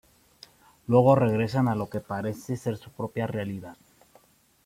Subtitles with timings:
[0.87, 3.77] Luego regresan a lo que parece ser su propia realidad.